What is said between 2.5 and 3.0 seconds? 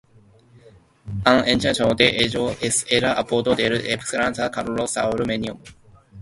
es